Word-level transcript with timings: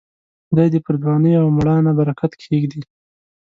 خدای 0.47 0.67
دې 0.73 0.79
پر 0.85 0.95
ځوانۍ 1.01 1.33
او 1.41 1.47
مړانه 1.57 1.91
برکت 1.99 2.31
کښېږدي. 2.39 2.81